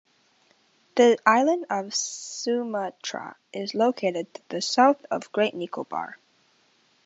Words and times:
The 0.95 1.19
island 1.27 1.67
of 1.69 1.93
Sumatra 1.93 3.35
is 3.53 3.75
located 3.75 4.33
to 4.33 4.41
the 4.49 4.59
south 4.59 5.05
of 5.11 5.31
Great 5.31 5.53
Nicobar. 5.53 6.17